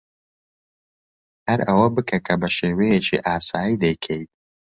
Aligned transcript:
ھەر 1.47 1.59
ئەوە 1.67 1.87
بکە 1.95 2.17
کە 2.25 2.35
بە 2.41 2.49
شێوەیەکی 2.57 3.23
ئاسایی 3.25 3.79
دەیکەیت. 3.83 4.29